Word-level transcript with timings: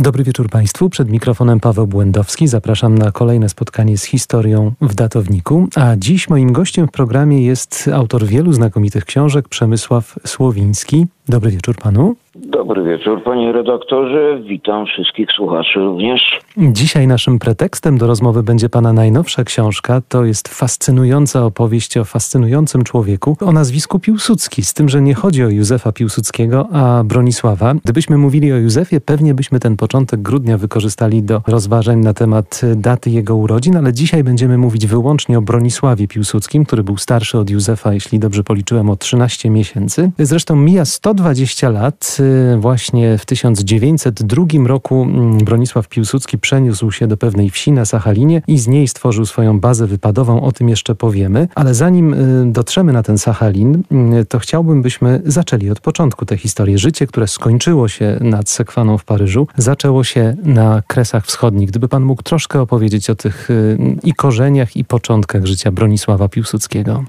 Dobry 0.00 0.24
wieczór 0.24 0.48
Państwu. 0.48 0.90
Przed 0.90 1.10
mikrofonem 1.10 1.60
Paweł 1.60 1.86
Błędowski. 1.86 2.48
Zapraszam 2.48 2.98
na 2.98 3.12
kolejne 3.12 3.48
spotkanie 3.48 3.98
z 3.98 4.04
historią 4.04 4.72
w 4.80 4.94
datowniku. 4.94 5.68
A 5.76 5.96
dziś 5.96 6.28
moim 6.28 6.52
gościem 6.52 6.88
w 6.88 6.90
programie 6.90 7.42
jest 7.46 7.90
autor 7.94 8.26
wielu 8.26 8.52
znakomitych 8.52 9.04
książek 9.04 9.48
Przemysław 9.48 10.18
Słowiński. 10.26 11.06
Dobry 11.30 11.50
wieczór 11.50 11.76
panu. 11.76 12.16
Dobry 12.34 12.84
wieczór, 12.84 13.22
panie 13.22 13.52
redaktorze. 13.52 14.40
Witam 14.48 14.86
wszystkich 14.86 15.28
słuchaczy 15.36 15.78
również. 15.78 16.40
Dzisiaj 16.56 17.06
naszym 17.06 17.38
pretekstem 17.38 17.98
do 17.98 18.06
rozmowy 18.06 18.42
będzie 18.42 18.68
pana 18.68 18.92
najnowsza 18.92 19.44
książka. 19.44 20.02
To 20.08 20.24
jest 20.24 20.48
fascynująca 20.48 21.44
opowieść 21.44 21.96
o 21.96 22.04
fascynującym 22.04 22.84
człowieku 22.84 23.36
o 23.40 23.52
nazwisku 23.52 23.98
Piłsudski. 23.98 24.64
Z 24.64 24.74
tym, 24.74 24.88
że 24.88 25.02
nie 25.02 25.14
chodzi 25.14 25.44
o 25.44 25.48
Józefa 25.48 25.92
Piłsudskiego, 25.92 26.68
a 26.72 27.04
Bronisława. 27.04 27.74
Gdybyśmy 27.84 28.18
mówili 28.18 28.52
o 28.52 28.56
Józefie, 28.56 29.00
pewnie 29.00 29.34
byśmy 29.34 29.60
ten 29.60 29.76
początek 29.76 30.22
grudnia 30.22 30.58
wykorzystali 30.58 31.22
do 31.22 31.42
rozważań 31.46 31.98
na 31.98 32.14
temat 32.14 32.60
daty 32.76 33.10
jego 33.10 33.36
urodzin, 33.36 33.76
ale 33.76 33.92
dzisiaj 33.92 34.24
będziemy 34.24 34.58
mówić 34.58 34.86
wyłącznie 34.86 35.38
o 35.38 35.42
Bronisławie 35.42 36.08
Piłsudskim, 36.08 36.64
który 36.64 36.82
był 36.82 36.96
starszy 36.96 37.38
od 37.38 37.50
Józefa, 37.50 37.94
jeśli 37.94 38.18
dobrze 38.18 38.44
policzyłem, 38.44 38.90
o 38.90 38.96
13 38.96 39.50
miesięcy. 39.50 40.10
Zresztą 40.18 40.56
mija 40.56 40.84
120 41.20 41.70
lat 41.70 42.18
właśnie 42.58 43.18
w 43.18 43.26
1902 43.26 44.44
roku 44.66 45.02
mm, 45.02 45.38
Bronisław 45.38 45.88
Piłsudski 45.88 46.38
przeniósł 46.38 46.90
się 46.90 47.06
do 47.06 47.16
pewnej 47.16 47.50
wsi 47.50 47.72
na 47.72 47.84
Sachalinie 47.84 48.42
i 48.46 48.58
z 48.58 48.68
niej 48.68 48.88
stworzył 48.88 49.26
swoją 49.26 49.60
bazę 49.60 49.86
wypadową. 49.86 50.42
O 50.42 50.52
tym 50.52 50.68
jeszcze 50.68 50.94
powiemy. 50.94 51.48
Ale 51.54 51.74
zanim 51.74 52.14
y, 52.14 52.52
dotrzemy 52.52 52.92
na 52.92 53.02
ten 53.02 53.18
Sachalin, 53.18 53.82
y, 54.20 54.24
to 54.24 54.38
chciałbym, 54.38 54.82
byśmy 54.82 55.22
zaczęli 55.26 55.70
od 55.70 55.80
początku 55.80 56.26
tę 56.26 56.36
historię. 56.36 56.78
Życie, 56.78 57.06
które 57.06 57.28
skończyło 57.28 57.88
się 57.88 58.18
nad 58.20 58.48
Sekwaną 58.48 58.98
w 58.98 59.04
Paryżu, 59.04 59.46
zaczęło 59.56 60.04
się 60.04 60.36
na 60.42 60.82
Kresach 60.86 61.26
Wschodnich. 61.26 61.68
Gdyby 61.68 61.88
pan 61.88 62.02
mógł 62.02 62.22
troszkę 62.22 62.60
opowiedzieć 62.60 63.10
o 63.10 63.14
tych 63.14 63.50
y, 63.50 63.78
i 64.02 64.14
korzeniach, 64.14 64.76
i 64.76 64.84
początkach 64.84 65.46
życia 65.46 65.72
Bronisława 65.72 66.28
Piłsudskiego. 66.28 67.04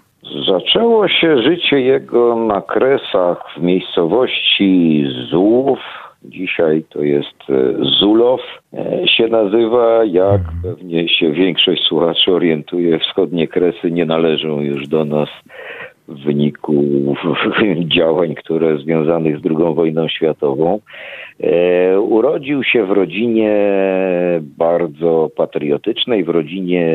Zaczęło 0.48 1.08
się 1.08 1.42
życie 1.42 1.82
jego 1.82 2.36
na 2.36 2.62
Kresach 2.62 3.46
w 3.58 3.62
miejscowości 3.62 5.06
Zułów. 5.30 5.80
Dzisiaj 6.24 6.84
to 6.90 7.02
jest 7.02 7.36
e, 7.50 7.86
Zulow 8.00 8.42
e, 8.74 9.08
się 9.08 9.28
nazywa. 9.28 10.06
Jak 10.06 10.42
pewnie 10.64 11.10
się 11.10 11.32
większość 11.32 11.84
słuchaczy 11.84 12.32
orientuje, 12.34 13.00
wschodnie 13.00 13.48
Kresy 13.48 13.92
nie 13.92 14.06
należą 14.06 14.62
już 14.62 14.88
do 14.88 15.06
nas 15.06 15.30
w 16.12 16.24
wyniku 16.24 16.84
działań, 17.98 18.36
które 18.36 18.78
związanych 18.78 19.40
z 19.40 19.42
II 19.46 19.76
wojną 19.76 20.08
światową. 20.08 20.80
E, 21.40 22.00
urodził 22.00 22.64
się 22.64 22.86
w 22.86 22.92
rodzinie 22.92 23.52
bardzo 24.42 25.30
patriotycznej, 25.36 26.24
w 26.24 26.30
rodzinie 26.30 26.86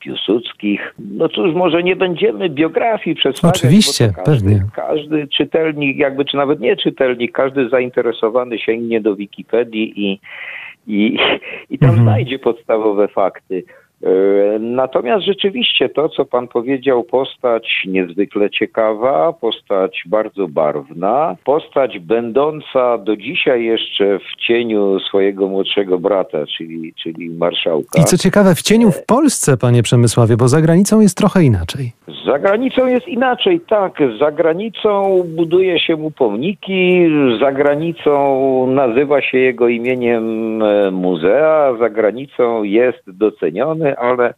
Piłsudskich. 0.00 0.94
No 0.98 1.28
cóż, 1.28 1.54
może 1.54 1.82
nie 1.82 1.96
będziemy 1.96 2.48
biografii 2.50 3.16
przedstawiać. 3.16 3.56
Oczywiście, 3.56 4.12
każdy, 4.16 4.22
pewnie. 4.24 4.64
Każdy 4.74 5.28
czytelnik, 5.28 5.96
jakby 5.96 6.24
czy 6.24 6.36
nawet 6.36 6.60
nie 6.60 6.76
czytelnik, 6.76 7.32
każdy 7.32 7.68
zainteresowany 7.68 8.58
sięgnie 8.58 9.00
do 9.00 9.16
Wikipedii 9.16 9.92
i, 9.96 10.20
i, 10.86 11.18
i 11.70 11.78
tam 11.78 11.88
Mhm. 11.90 12.04
znajdzie 12.04 12.38
podstawowe 12.38 13.08
fakty. 13.08 13.64
E, 14.04 14.58
Natomiast 14.60 15.26
rzeczywiście 15.26 15.88
to, 15.88 16.08
co 16.08 16.24
pan 16.24 16.48
powiedział, 16.48 17.04
postać 17.04 17.82
niezwykle 17.86 18.50
ciekawa, 18.50 19.32
postać 19.32 20.02
bardzo 20.06 20.48
barwna, 20.48 21.36
postać 21.44 21.98
będąca 21.98 22.98
do 22.98 23.16
dzisiaj 23.16 23.64
jeszcze 23.64 24.18
w 24.18 24.46
cieniu 24.46 25.00
swojego 25.00 25.48
młodszego 25.48 25.98
brata, 25.98 26.38
czyli, 26.56 26.94
czyli 27.02 27.30
marszałka. 27.30 28.00
I 28.00 28.04
co 28.04 28.18
ciekawe, 28.18 28.54
w 28.54 28.62
cieniu 28.62 28.90
w 28.90 29.06
Polsce, 29.06 29.56
panie 29.56 29.82
Przemysławie, 29.82 30.36
bo 30.36 30.48
za 30.48 30.60
granicą 30.60 31.00
jest 31.00 31.16
trochę 31.16 31.44
inaczej. 31.44 31.92
Za 32.26 32.38
granicą 32.38 32.86
jest 32.86 33.08
inaczej, 33.08 33.60
tak. 33.60 33.98
Za 34.20 34.30
granicą 34.32 35.22
buduje 35.36 35.78
się 35.78 35.96
mu 35.96 36.10
pomniki, 36.10 37.08
za 37.40 37.52
granicą 37.52 38.66
nazywa 38.66 39.22
się 39.22 39.38
jego 39.38 39.68
imieniem 39.68 40.62
e, 40.62 40.90
muzea, 40.90 41.76
za 41.78 41.90
granicą 41.90 42.62
jest 42.62 43.02
doceniony, 43.06 43.89
ale 43.96 44.34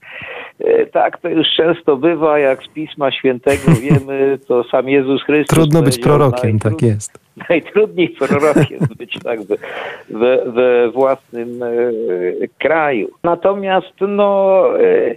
e, 0.60 0.86
tak 0.86 1.18
to 1.18 1.28
już 1.28 1.46
często 1.56 1.96
bywa, 1.96 2.38
jak 2.38 2.62
z 2.62 2.68
Pisma 2.68 3.10
Świętego 3.10 3.72
wiemy, 3.82 4.38
to 4.48 4.64
sam 4.64 4.88
Jezus 4.88 5.22
Chrystus 5.22 5.58
Trudno 5.58 5.82
być 5.82 5.98
prorokiem, 5.98 6.58
tak 6.58 6.82
jest. 6.82 7.22
najtrudniej 7.48 8.08
prorokiem 8.08 8.78
być 8.98 9.18
tak 9.24 9.40
we, 9.42 9.56
we, 10.46 10.90
własnym 10.90 11.62
e, 11.62 11.68
kraju. 12.58 13.08
Natomiast 13.22 13.94
no, 14.00 14.64
e, 14.80 15.14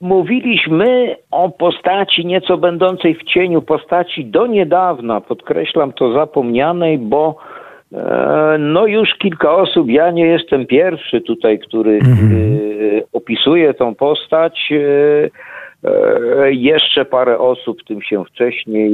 mówiliśmy 0.00 1.16
o 1.30 1.50
postaci 1.50 2.26
nieco 2.26 2.56
będącej 2.56 3.14
w 3.14 3.24
cieniu, 3.24 3.62
postaci 3.62 4.24
do 4.24 4.46
niedawna, 4.46 5.20
podkreślam 5.20 5.92
to 5.92 6.12
zapomnianej, 6.12 6.98
bo 6.98 7.36
no 8.58 8.86
już 8.86 9.14
kilka 9.14 9.54
osób, 9.54 9.88
ja 9.88 10.10
nie 10.10 10.26
jestem 10.26 10.66
pierwszy 10.66 11.20
tutaj, 11.20 11.58
który, 11.58 11.98
który 11.98 13.04
opisuje 13.12 13.74
tą 13.74 13.94
postać. 13.94 14.72
E, 14.72 15.30
e, 15.90 16.52
Jeszcze 16.52 17.04
parę 17.04 17.38
osób 17.38 17.84
tym 17.84 18.02
się 18.02 18.24
wcześniej 18.24 18.90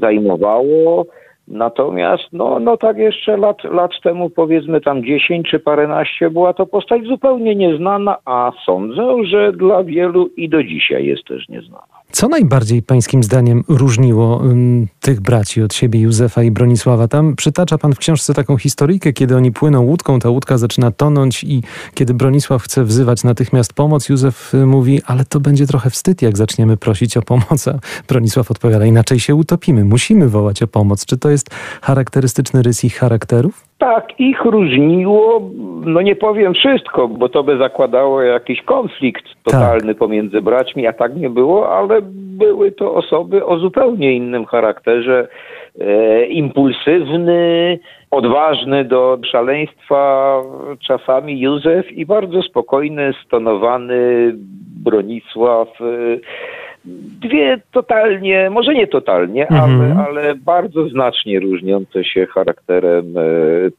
zajmowało. 0.00 1.06
Natomiast, 1.48 2.24
no, 2.32 2.60
no 2.60 2.76
tak 2.76 2.98
jeszcze 2.98 3.36
lat, 3.36 3.64
lat 3.64 3.90
temu, 4.02 4.30
powiedzmy 4.30 4.80
tam 4.80 5.04
10 5.04 5.50
czy 5.50 5.58
paręnaście, 5.58 6.30
była 6.30 6.52
to 6.52 6.66
postać 6.66 7.04
zupełnie 7.04 7.54
nieznana, 7.54 8.16
a 8.24 8.52
sądzę, 8.66 9.24
że 9.24 9.52
dla 9.52 9.84
wielu 9.84 10.30
i 10.36 10.48
do 10.48 10.62
dzisiaj 10.62 11.06
jest 11.06 11.24
też 11.24 11.48
nieznana. 11.48 11.98
Co 12.12 12.28
najbardziej 12.28 12.82
pańskim 12.82 13.22
zdaniem 13.22 13.64
różniło 13.68 14.44
ym, 14.44 14.88
tych 15.00 15.20
braci 15.20 15.62
od 15.62 15.74
siebie, 15.74 16.00
Józefa 16.00 16.42
i 16.42 16.50
Bronisława? 16.50 17.08
Tam 17.08 17.36
przytacza 17.36 17.78
pan 17.78 17.94
w 17.94 17.98
książce 17.98 18.34
taką 18.34 18.56
historyjkę, 18.56 19.12
kiedy 19.12 19.36
oni 19.36 19.52
płyną 19.52 19.82
łódką, 19.82 20.18
ta 20.18 20.30
łódka 20.30 20.58
zaczyna 20.58 20.90
tonąć 20.90 21.44
i 21.44 21.62
kiedy 21.94 22.14
Bronisław 22.14 22.62
chce 22.62 22.84
wzywać 22.84 23.24
natychmiast 23.24 23.72
pomoc, 23.72 24.08
Józef 24.08 24.54
y, 24.54 24.66
mówi, 24.66 25.02
ale 25.06 25.24
to 25.24 25.40
będzie 25.40 25.66
trochę 25.66 25.90
wstyd, 25.90 26.22
jak 26.22 26.36
zaczniemy 26.36 26.76
prosić 26.76 27.16
o 27.16 27.22
pomoc, 27.22 27.68
a 27.68 27.78
Bronisław 28.08 28.50
odpowiada, 28.50 28.86
inaczej 28.86 29.20
się 29.20 29.34
utopimy, 29.34 29.84
musimy 29.84 30.28
wołać 30.28 30.62
o 30.62 30.66
pomoc. 30.66 31.06
Czy 31.06 31.16
to 31.16 31.30
jest 31.30 31.50
charakterystyczny 31.82 32.62
rys 32.62 32.84
ich 32.84 32.98
charakterów? 32.98 33.67
Tak, 33.78 34.20
ich 34.20 34.44
różniło, 34.44 35.50
no 35.84 36.02
nie 36.02 36.16
powiem 36.16 36.54
wszystko, 36.54 37.08
bo 37.08 37.28
to 37.28 37.42
by 37.42 37.58
zakładało 37.58 38.22
jakiś 38.22 38.62
konflikt 38.62 39.24
totalny 39.44 39.94
pomiędzy 39.94 40.42
braćmi, 40.42 40.86
a 40.86 40.92
tak 40.92 41.16
nie 41.16 41.30
było, 41.30 41.76
ale 41.76 42.00
były 42.38 42.72
to 42.72 42.94
osoby 42.94 43.46
o 43.46 43.58
zupełnie 43.58 44.12
innym 44.12 44.46
charakterze, 44.46 45.28
e, 45.80 46.26
impulsywny, 46.26 47.78
odważny 48.10 48.84
do 48.84 49.18
szaleństwa 49.30 50.42
czasami 50.86 51.40
Józef 51.40 51.92
i 51.92 52.06
bardzo 52.06 52.42
spokojny, 52.42 53.12
stonowany 53.26 54.32
Bronisław. 54.84 55.68
e, 55.80 55.84
Dwie 57.20 57.60
totalnie, 57.72 58.50
może 58.50 58.74
nie 58.74 58.86
totalnie, 58.86 59.48
Mhm. 59.48 59.80
ale, 59.80 60.04
ale 60.06 60.34
bardzo 60.34 60.88
znacznie 60.88 61.40
różniące 61.40 62.04
się 62.04 62.26
charakterem 62.26 63.14
e, 63.18 63.22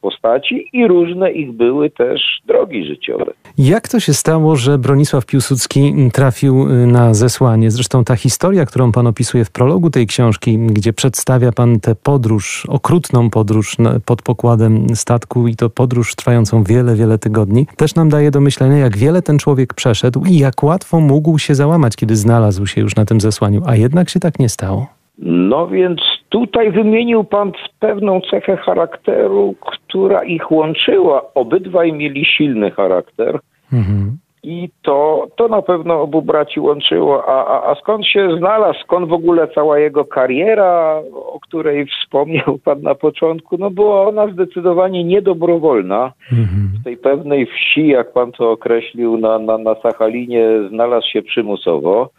postaci 0.00 0.68
i 0.72 0.88
różne 0.88 1.32
ich 1.32 1.52
były 1.52 1.90
też 1.90 2.20
drogi 2.46 2.84
życiowe. 2.84 3.32
Jak 3.58 3.88
to 3.88 4.00
się 4.00 4.14
stało, 4.14 4.56
że 4.56 4.78
Bronisław 4.78 5.26
Piłsudski 5.26 5.94
trafił 6.12 6.68
y, 6.70 6.86
na 6.86 7.14
zesłanie? 7.14 7.70
Zresztą 7.70 8.04
ta 8.04 8.16
historia, 8.16 8.66
którą 8.66 8.92
pan 8.92 9.06
opisuje 9.06 9.44
w 9.44 9.50
prologu 9.50 9.90
tej 9.90 10.06
książki, 10.06 10.58
gdzie 10.58 10.92
przedstawia 10.92 11.52
pan 11.52 11.80
tę 11.80 11.94
podróż, 11.94 12.66
okrutną 12.68 13.30
podróż 13.30 13.76
pod 14.06 14.22
pokładem 14.22 14.96
statku 14.96 15.48
i 15.48 15.56
to 15.56 15.70
podróż 15.70 16.14
trwającą 16.14 16.64
wiele, 16.64 16.94
wiele 16.94 17.18
tygodni, 17.18 17.66
też 17.76 17.94
nam 17.94 18.08
daje 18.08 18.30
do 18.30 18.40
myślenia, 18.40 18.76
jak 18.76 18.96
wiele 18.96 19.22
ten 19.22 19.38
człowiek 19.38 19.74
przeszedł 19.74 20.24
i 20.28 20.38
jak 20.38 20.62
łatwo 20.62 21.00
mógł 21.00 21.38
się 21.38 21.54
załamać, 21.54 21.96
kiedy 21.96 22.16
znalazł 22.16 22.66
się 22.66 22.80
już 22.80 22.96
na 22.96 22.99
tym 23.04 23.20
zesłaniu, 23.20 23.62
a 23.66 23.76
jednak 23.76 24.08
się 24.08 24.20
tak 24.20 24.38
nie 24.38 24.48
stało. 24.48 24.86
No 25.22 25.68
więc 25.68 26.00
tutaj 26.28 26.72
wymienił 26.72 27.24
pan 27.24 27.52
pewną 27.80 28.20
cechę 28.20 28.56
charakteru, 28.56 29.54
która 29.60 30.24
ich 30.24 30.50
łączyła. 30.50 31.22
Obydwaj 31.34 31.92
mieli 31.92 32.24
silny 32.24 32.70
charakter. 32.70 33.38
Mhm. 33.72 34.18
I 34.42 34.68
to, 34.82 35.26
to 35.36 35.48
na 35.48 35.62
pewno 35.62 36.00
obu 36.00 36.22
braci 36.22 36.60
łączyło. 36.60 37.28
A, 37.28 37.46
a, 37.46 37.70
a 37.70 37.74
skąd 37.74 38.06
się 38.06 38.36
znalazł, 38.38 38.78
skąd 38.84 39.08
w 39.08 39.12
ogóle 39.12 39.48
cała 39.48 39.78
jego 39.78 40.04
kariera, 40.04 41.02
o 41.14 41.40
której 41.40 41.86
wspomniał 41.86 42.58
Pan 42.64 42.82
na 42.82 42.94
początku, 42.94 43.58
no 43.58 43.70
była 43.70 44.08
ona 44.08 44.26
zdecydowanie 44.26 45.04
niedobrowolna. 45.04 46.12
Mhm. 46.32 46.70
W 46.80 46.84
tej 46.84 46.96
pewnej 46.96 47.46
wsi, 47.46 47.88
jak 47.88 48.12
Pan 48.12 48.32
to 48.32 48.50
określił, 48.50 49.18
na, 49.18 49.38
na, 49.38 49.58
na 49.58 49.74
Sachalinie 49.74 50.44
znalazł 50.68 51.06
się 51.06 51.22
przymusowo. 51.22 52.10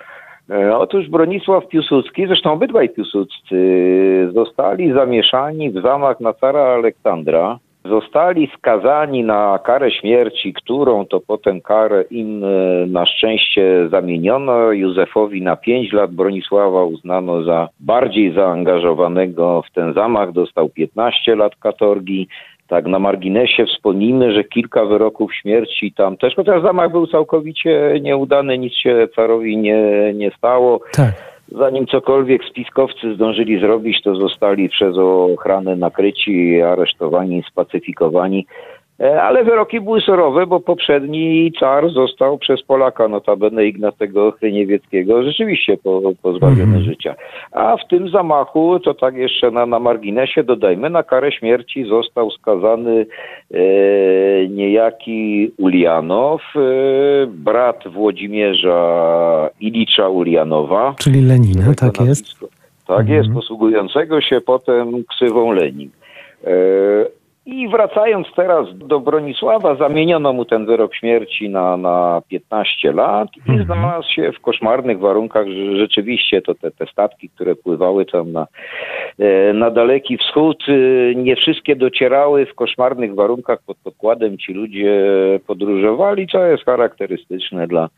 E, 0.52 0.78
Otóż 0.78 1.10
Bronisław 1.10 1.68
Piłsudski, 1.68 2.28
zresztą 2.28 2.54
obydwaj 2.54 2.90
Piłsudscy, 2.90 3.58
zostali 4.34 4.94
zamieszani 4.94 5.70
w 5.72 5.82
zamach 5.82 6.20
na 6.20 6.34
cara 6.34 6.62
Aleksandra. 6.62 7.60
zostali 7.86 8.50
skazani 8.58 9.24
na 9.24 9.60
karę 9.64 9.92
śmierci, 9.92 10.54
którą 10.54 11.06
to 11.06 11.20
potem 11.20 11.62
karę 11.62 12.04
im 12.10 12.44
e, 12.44 12.48
na 12.88 13.06
szczęście 13.06 13.90
zamieniono. 13.92 14.72
Józefowi 14.72 15.42
na 15.42 15.56
5 15.56 15.94
lat, 15.94 16.12
Bronisława 16.12 16.84
uznano 16.84 17.44
za 17.44 17.70
bardziej 17.80 18.34
zaangażowanego 18.34 19.64
w 19.68 19.74
ten 19.74 19.94
zamach, 19.94 20.32
dostał 20.32 20.70
15 20.70 21.36
lat 21.36 21.56
katorgi. 21.56 22.28
Tak, 22.72 22.86
na 22.88 23.00
marginesie 23.00 23.66
wspomnimy, 23.66 24.32
że 24.34 24.44
kilka 24.44 24.86
wyroków 24.86 25.36
śmierci 25.36 25.94
tam 25.94 26.18
też, 26.18 26.36
chociaż 26.36 26.62
zamach 26.62 26.92
był 26.92 27.08
całkowicie 27.08 28.00
nieudany, 28.02 28.58
nic 28.58 28.74
się 28.74 29.08
carowi 29.16 29.58
nie, 29.58 30.12
nie 30.14 30.32
stało. 30.38 30.80
Tak 30.94 31.32
zanim 31.52 31.88
cokolwiek 31.88 32.42
spiskowcy 32.44 33.16
zdążyli 33.16 33.60
zrobić, 33.60 34.02
to 34.02 34.16
zostali 34.16 34.70
przez 34.70 34.98
ochranę 34.98 35.76
nakryci, 35.76 36.62
aresztowani, 36.62 37.44
spacyfikowani. 37.52 38.46
E, 39.02 39.22
ale 39.22 39.44
wyroki 39.44 39.82
były 39.82 40.02
surowe, 40.02 40.48
bo 40.48 40.60
poprzedni 40.60 41.52
car 41.60 41.90
został 41.90 42.38
przez 42.38 42.64
Polaka, 42.64 43.08
notabene 43.08 43.66
Ignatego 43.66 44.32
Chryniewieckiego, 44.32 45.24
rzeczywiście 45.24 45.78
pozbawiony 46.22 46.64
mm 46.64 46.80
-hmm. 46.80 46.86
życia. 46.86 47.16
A 47.52 47.78
w 47.78 47.88
tym 47.90 48.10
zamachu, 48.10 48.80
to 48.80 48.94
tak 48.94 49.16
jeszcze 49.16 49.52
na, 49.52 49.66
na 49.66 49.80
marginesie 49.80 50.44
dodajmy, 50.44 50.90
na 50.90 51.04
karę 51.04 51.32
śmierci 51.32 51.86
został 51.86 52.32
skazany 52.32 53.06
e, 53.54 53.60
niejaki 54.48 55.52
Ulianow, 55.58 56.42
e, 56.56 56.60
brat 57.28 57.84
Włodzimierza 57.88 59.50
Ilicza 59.60 60.10
Ulianowa. 60.10 60.96
Czyli 61.00 61.22
Lenina, 61.22 61.74
tak 61.74 62.02
jest? 62.08 62.40
Tak 62.88 63.00
mm 63.00 63.08
-hmm. 63.08 63.16
jest, 63.16 63.34
posługującego 63.34 64.22
się 64.22 64.42
potem 64.42 65.04
ksywą 65.04 65.52
Lenin. 65.52 65.90
E, 66.44 67.21
i 67.46 67.68
wracając 67.68 68.28
teraz 68.36 68.78
do 68.78 69.00
Bronisława, 69.00 69.76
zamieniono 69.76 70.34
mu 70.34 70.46
ten 70.46 70.66
wyrok 70.66 70.96
śmierci 70.96 71.50
na, 71.50 71.78
na 71.78 72.22
15 72.28 72.92
lat 72.92 73.30
i 73.38 73.40
mhm. 73.40 73.66
znalazł 73.66 74.10
się 74.10 74.32
w 74.32 74.40
koszmarnych 74.40 75.00
warunkach. 75.00 75.46
Rzeczywiście 75.78 76.42
to 76.42 76.56
te, 76.56 76.72
te 76.72 76.86
statki, 76.86 77.30
które 77.30 77.56
pływały 77.56 78.06
tam 78.06 78.32
na, 78.32 78.48
e, 79.20 79.54
na 79.54 79.72
daleki 79.72 80.18
wschód, 80.18 80.64
e, 80.68 81.16
nie 81.16 81.36
wszystkie 81.36 81.76
docierały 81.76 82.46
w 82.46 82.56
koszmarnych 82.56 83.16
warunkach 83.16 83.60
pod 83.66 83.78
pokładem. 83.78 84.38
Ci 84.38 84.54
ludzie 84.54 85.04
podróżowali, 85.48 86.28
co 86.28 86.46
jest 86.46 86.66
charakterystyczne 86.66 87.68
dla, 87.68 87.90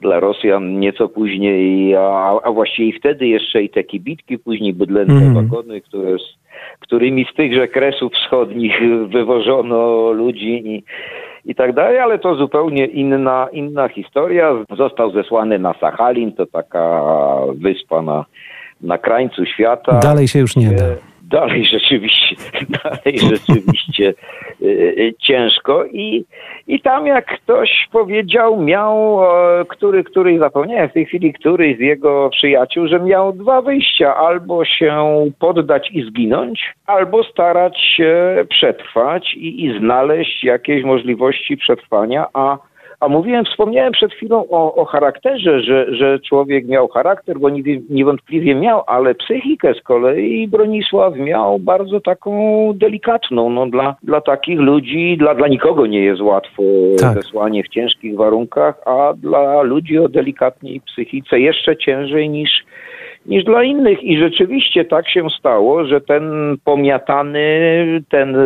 dla 0.00 0.20
Rosjan 0.20 0.80
nieco 0.80 1.08
później, 1.08 1.96
a, 1.96 2.40
a 2.42 2.52
właściwie 2.52 2.98
wtedy 2.98 3.26
jeszcze 3.26 3.62
i 3.62 3.70
te 3.70 3.84
kibitki, 3.84 4.38
później 4.38 4.74
bydlęce 4.74 5.12
mm. 5.12 5.34
wagony, 5.34 5.80
które 5.80 6.16
którymi 6.80 7.26
z 7.32 7.34
tychże 7.34 7.68
kresów 7.68 8.12
wschodnich 8.12 8.80
wywożono 9.14 10.10
ludzi 10.12 10.62
i, 10.68 10.84
i 11.44 11.54
tak 11.54 11.72
dalej, 11.72 11.98
ale 11.98 12.18
to 12.18 12.34
zupełnie 12.34 12.86
inna, 12.86 13.48
inna 13.52 13.88
historia. 13.88 14.52
Został 14.76 15.10
zesłany 15.10 15.58
na 15.58 15.74
Sachalin, 15.80 16.32
to 16.32 16.46
taka 16.46 17.02
wyspa 17.54 18.02
na, 18.02 18.24
na 18.80 18.98
krańcu 18.98 19.46
świata. 19.46 20.00
Dalej 20.00 20.28
się 20.28 20.38
już 20.38 20.56
nie 20.56 20.70
da 20.70 21.07
dalej 21.28 21.64
rzeczywiście, 21.72 22.36
dalej 22.68 23.18
rzeczywiście 23.32 24.14
y, 24.62 24.66
y, 24.66 25.14
ciężko 25.20 25.84
i, 25.84 26.24
i 26.66 26.80
tam 26.80 27.06
jak 27.06 27.26
ktoś 27.26 27.88
powiedział, 27.92 28.62
miał, 28.62 29.18
który, 29.68 30.04
który 30.04 30.38
zapomniałem 30.38 30.88
w 30.88 30.92
tej 30.92 31.06
chwili, 31.06 31.32
któryś 31.32 31.76
z 31.76 31.80
jego 31.80 32.30
przyjaciół, 32.30 32.88
że 32.88 33.00
miał 33.00 33.32
dwa 33.32 33.62
wyjścia, 33.62 34.16
albo 34.16 34.64
się 34.64 35.24
poddać 35.38 35.90
i 35.92 36.02
zginąć, 36.02 36.74
albo 36.86 37.24
starać 37.24 37.80
się 37.96 38.44
przetrwać 38.48 39.34
i, 39.34 39.64
i 39.64 39.78
znaleźć 39.78 40.44
jakieś 40.44 40.84
możliwości 40.84 41.56
przetrwania, 41.56 42.26
a 42.34 42.67
a 43.00 43.08
mówiłem, 43.08 43.44
wspomniałem 43.44 43.92
przed 43.92 44.12
chwilą 44.12 44.44
o, 44.50 44.74
o 44.74 44.84
charakterze, 44.84 45.60
że, 45.60 45.94
że 45.94 46.20
człowiek 46.20 46.66
miał 46.66 46.88
charakter, 46.88 47.38
bo 47.38 47.48
niewątpliwie 47.90 48.54
miał, 48.54 48.82
ale 48.86 49.14
psychikę 49.14 49.74
z 49.74 49.82
kolei 49.82 50.48
Bronisław 50.48 51.16
miał 51.16 51.58
bardzo 51.58 52.00
taką 52.00 52.32
delikatną. 52.74 53.50
No, 53.50 53.66
dla, 53.66 53.96
dla 54.02 54.20
takich 54.20 54.60
ludzi, 54.60 55.16
dla, 55.18 55.34
dla 55.34 55.48
nikogo 55.48 55.86
nie 55.86 56.00
jest 56.00 56.20
łatwo 56.20 56.62
tak. 57.00 57.14
zesłanie 57.14 57.64
w 57.64 57.68
ciężkich 57.68 58.16
warunkach, 58.16 58.74
a 58.86 59.12
dla 59.16 59.62
ludzi 59.62 59.98
o 59.98 60.08
delikatnej 60.08 60.80
psychice 60.80 61.40
jeszcze 61.40 61.76
ciężej 61.76 62.28
niż 62.28 62.50
niż 63.28 63.44
dla 63.44 63.62
innych. 63.62 64.02
I 64.02 64.18
rzeczywiście 64.18 64.84
tak 64.84 65.08
się 65.08 65.26
stało, 65.38 65.84
że 65.84 66.00
ten 66.00 66.56
pomiatany, 66.64 67.40
ten 68.08 68.36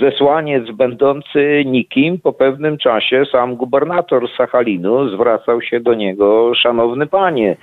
zesłaniec 0.00 0.70
będący 0.70 1.62
nikim 1.66 2.18
po 2.18 2.32
pewnym 2.32 2.78
czasie 2.78 3.24
sam 3.32 3.56
gubernator 3.56 4.28
Sachalinu 4.36 5.08
zwracał 5.08 5.62
się 5.62 5.80
do 5.80 5.94
niego, 5.94 6.52
szanowny 6.54 7.06
panie, 7.06 7.56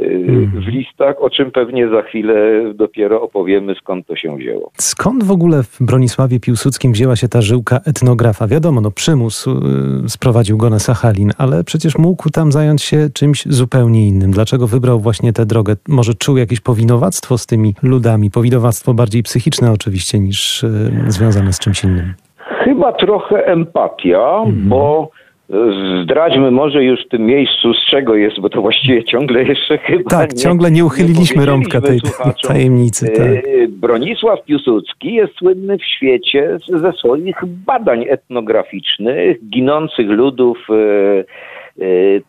y, 0.00 0.48
w 0.54 0.66
listach, 0.66 1.22
o 1.22 1.30
czym 1.30 1.50
pewnie 1.50 1.88
za 1.88 2.02
chwilę 2.02 2.34
dopiero 2.74 3.22
opowiemy, 3.22 3.74
skąd 3.74 4.06
to 4.06 4.16
się 4.16 4.36
wzięło. 4.36 4.70
Skąd 4.78 5.24
w 5.24 5.30
ogóle 5.30 5.62
w 5.62 5.78
Bronisławie 5.80 6.40
Piłsudskim 6.40 6.92
wzięła 6.92 7.16
się 7.16 7.28
ta 7.28 7.42
żyłka 7.42 7.80
etnografa? 7.86 8.46
Wiadomo, 8.46 8.80
no 8.80 8.90
przymus 8.90 9.46
y, 9.46 9.50
sprowadził 10.08 10.56
go 10.56 10.70
na 10.70 10.78
Sachalin, 10.78 11.30
ale 11.38 11.64
przecież 11.64 11.98
mógł 11.98 12.30
tam 12.30 12.52
zająć 12.52 12.82
się 12.82 13.08
czymś 13.14 13.44
zupełnie 13.46 14.08
innym. 14.08 14.30
Dlaczego 14.30 14.66
wybrał 14.66 15.00
właśnie 15.00 15.32
tę 15.32 15.46
drogę? 15.46 15.76
Może 16.00 16.14
czuł 16.14 16.36
jakieś 16.36 16.60
powinowactwo 16.60 17.38
z 17.38 17.46
tymi 17.46 17.74
ludami, 17.82 18.30
powinowactwo 18.30 18.94
bardziej 18.94 19.22
psychiczne 19.22 19.72
oczywiście 19.72 20.18
niż 20.18 20.62
y, 20.62 20.68
związane 21.06 21.52
z 21.52 21.58
czymś 21.58 21.84
innym. 21.84 22.14
Chyba 22.64 22.92
trochę 22.92 23.46
empatia, 23.46 24.36
mhm. 24.38 24.68
bo 24.68 25.10
e, 25.50 25.54
Zdradźmy 26.04 26.50
może 26.50 26.84
już 26.84 27.06
w 27.06 27.08
tym 27.08 27.26
miejscu, 27.26 27.74
z 27.74 27.90
czego 27.90 28.14
jest, 28.14 28.40
bo 28.40 28.48
to 28.48 28.60
właściwie 28.60 29.04
ciągle 29.04 29.42
jeszcze 29.42 29.78
chyba. 29.78 30.10
Tak, 30.10 30.32
nie, 30.32 30.38
ciągle 30.38 30.70
nie 30.70 30.84
uchyliliśmy 30.84 31.40
nie 31.40 31.46
rąbka 31.46 31.80
tej 31.80 32.00
tajemnicy. 32.48 33.06
Tak. 33.16 33.26
E, 33.26 33.68
Bronisław 33.68 34.44
Piłsudski 34.44 35.14
jest 35.14 35.34
słynny 35.34 35.78
w 35.78 35.84
świecie 35.84 36.58
ze 36.68 36.92
swoich 36.92 37.36
badań 37.46 38.04
etnograficznych, 38.08 39.48
ginących 39.48 40.08
ludów 40.08 40.58
Y, 40.70 41.24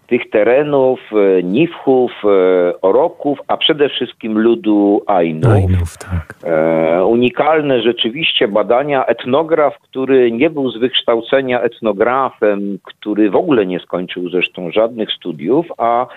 tych 0.07 0.29
terenów, 0.29 0.99
y, 1.39 1.43
Niwchów, 1.43 2.11
y, 2.23 2.81
Oroków, 2.81 3.39
a 3.47 3.57
przede 3.57 3.89
wszystkim 3.89 4.39
ludu 4.39 5.01
Ainów. 5.07 5.51
Ainów 5.51 5.97
tak. 5.97 6.35
E, 6.43 7.05
unikalne 7.05 7.81
rzeczywiście 7.81 8.47
badania. 8.47 9.05
Etnograf, 9.05 9.79
który 9.79 10.31
nie 10.31 10.49
był 10.49 10.71
z 10.71 10.77
wykształcenia 10.77 11.61
etnografem, 11.61 12.79
który 12.83 13.29
w 13.29 13.35
ogóle 13.35 13.65
nie 13.65 13.79
skończył 13.79 14.29
zresztą 14.29 14.71
żadnych 14.71 15.11
studiów, 15.11 15.65
a 15.77 16.07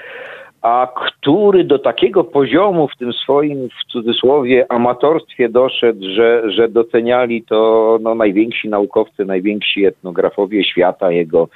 a 0.64 0.88
który 0.96 1.64
do 1.64 1.78
takiego 1.78 2.25
poziomu 2.25 2.88
w 2.88 2.96
tym 2.96 3.12
swoim, 3.12 3.68
w 3.68 3.92
cudzysłowie, 3.92 4.66
amatorstwie 4.68 5.49
doszedł, 5.49 6.00
że, 6.16 6.50
że 6.50 6.68
doceniali 6.68 7.42
to 7.42 7.99
no, 8.02 8.14
najwięksi 8.14 8.68
naukowcy, 8.68 9.25
najwięksi 9.25 9.84
etnografowie 9.84 10.64
świata, 10.64 11.10
jego 11.10 11.49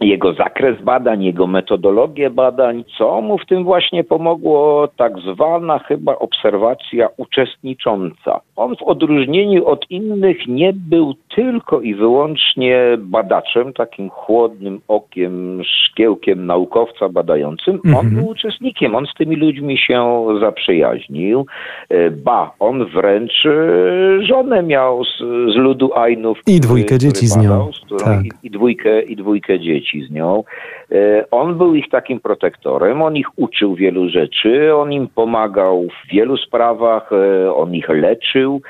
jego 0.00 0.32
zakres 0.32 0.82
badań, 0.82 1.24
jego 1.24 1.46
metodologię 1.46 2.30
badań, 2.30 2.84
co 2.98 3.20
mu 3.20 3.38
w 3.38 3.46
tym 3.46 3.64
właśnie 3.64 4.04
pomogło 4.04 4.88
tak 4.96 5.12
zwana 5.18 5.78
chyba 5.78 6.18
obserwacja 6.18 7.08
uczestnicząca. 7.16 8.40
On 8.56 8.76
w 8.76 8.82
odróżnieniu 8.82 9.66
od 9.66 9.90
innych 9.90 10.46
nie 10.48 10.72
był 10.72 11.14
tylko 11.34 11.80
i 11.80 11.94
wyłącznie 11.94 12.80
badaczem, 12.98 13.72
takim 13.72 14.10
chłodnym 14.10 14.80
okiem, 14.88 15.62
szkiełkiem 15.64 16.46
naukowca 16.46 17.08
badającym. 17.08 17.80
On 17.84 17.90
mhm. 17.90 18.14
był 18.14 18.28
uczestnikiem, 18.28 18.94
on 18.94 19.06
z 19.06 19.14
tymi 19.14 19.36
ludźmi 19.36 19.78
się 19.78 20.26
zaprzyjaźnił. 20.40 21.46
E, 21.88 22.10
ba, 22.10 22.52
on 22.60 22.84
wręcz 22.84 23.46
e, 23.46 24.22
żonę 24.22 24.62
miał 24.62 25.04
z, 25.04 25.18
z 25.54 25.56
ludu 25.56 25.94
Ainów. 25.94 26.38
I 26.46 26.60
dwójkę 26.60 26.98
dzieci 26.98 27.26
z 27.26 27.36
nią. 27.36 27.70
Z 27.72 28.04
tak. 28.04 28.24
i, 28.24 28.30
i, 28.42 28.50
dwójkę, 28.50 29.02
I 29.02 29.16
dwójkę 29.16 29.60
dzieci 29.60 29.85
dzieci 29.86 30.06
z 30.08 30.10
nią. 30.10 30.44
E, 30.92 31.24
on 31.30 31.58
był 31.58 31.74
ich 31.74 31.88
takim 31.88 32.20
protektorem, 32.20 33.02
on 33.02 33.16
ich 33.16 33.38
uczył 33.38 33.74
wielu 33.74 34.08
rzeczy, 34.08 34.74
on 34.74 34.92
im 34.92 35.08
pomagał 35.08 35.88
w 35.88 36.12
wielu 36.12 36.36
sprawach, 36.36 37.12
e, 37.12 37.54
on 37.54 37.74
ich 37.74 37.88
leczył. 37.88 38.60